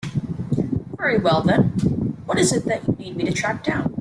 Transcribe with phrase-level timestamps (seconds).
[0.97, 1.61] Very well then,
[2.25, 3.87] what is it that you need me to track down?